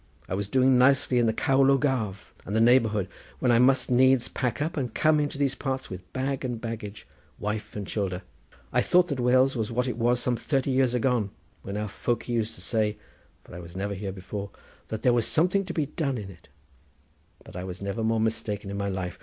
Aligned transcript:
I 0.27 0.33
was 0.33 0.49
doing 0.49 0.79
nicely 0.79 1.19
in 1.19 1.27
the 1.27 1.31
Kaulo 1.31 1.77
Gav 1.77 2.33
and 2.43 2.55
the 2.55 2.59
neighbourhood, 2.59 3.07
when 3.37 3.51
I 3.51 3.59
must 3.59 3.91
needs 3.91 4.27
pack 4.29 4.59
up 4.59 4.75
and 4.75 4.91
come 4.91 5.19
into 5.19 5.37
these 5.37 5.53
parts 5.53 5.91
with 5.91 6.11
bag 6.11 6.43
and 6.43 6.59
baggage, 6.59 7.05
wife 7.37 7.75
and 7.75 7.85
childer. 7.85 8.23
I 8.73 8.81
thought 8.81 9.09
that 9.09 9.19
Wales 9.19 9.55
was 9.55 9.71
what 9.71 9.87
it 9.87 9.97
was 9.99 10.19
some 10.19 10.35
thirty 10.37 10.71
years 10.71 10.95
agone 10.95 11.29
when 11.61 11.77
our 11.77 11.87
foky 11.87 12.29
used 12.33 12.55
to 12.55 12.61
say—for 12.61 13.55
I 13.55 13.59
was 13.59 13.75
never 13.75 13.93
here 13.93 14.11
before—that 14.11 15.03
there 15.03 15.13
was 15.13 15.27
something 15.27 15.65
to 15.65 15.73
be 15.73 15.85
done 15.85 16.17
in 16.17 16.31
it; 16.31 16.49
but 17.43 17.55
I 17.55 17.63
was 17.63 17.79
never 17.79 18.03
more 18.03 18.19
mistaken 18.19 18.71
in 18.71 18.77
my 18.77 18.89
life. 18.89 19.19